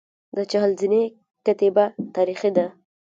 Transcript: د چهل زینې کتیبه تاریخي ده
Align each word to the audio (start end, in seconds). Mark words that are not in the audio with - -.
د 0.35 0.37
چهل 0.51 0.71
زینې 0.79 1.03
کتیبه 1.45 1.85
تاریخي 2.15 2.51
ده 2.57 2.65